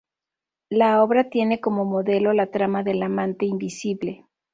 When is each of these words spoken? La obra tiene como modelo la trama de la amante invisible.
La 0.71 1.03
obra 1.03 1.29
tiene 1.29 1.61
como 1.61 1.85
modelo 1.85 2.33
la 2.33 2.47
trama 2.47 2.81
de 2.81 2.95
la 2.95 3.05
amante 3.05 3.45
invisible. 3.45 4.25